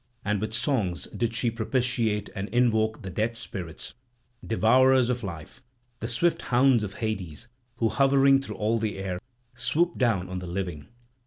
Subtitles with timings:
[0.25, 3.93] And with songs did she propitiate and invoke the Death spirits,
[4.43, 5.61] devourers of life,
[5.99, 9.21] the swift hounds of Hades, who, hovering through all the air,
[9.53, 10.87] swoop down on the living.